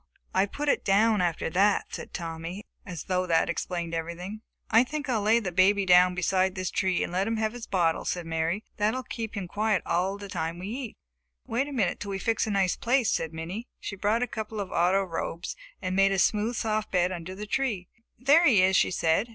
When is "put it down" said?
0.47-1.21